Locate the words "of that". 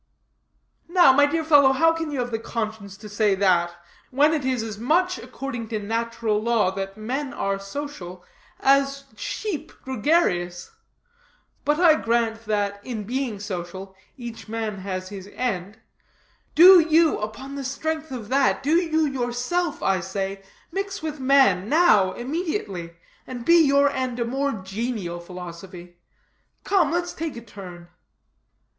18.09-18.63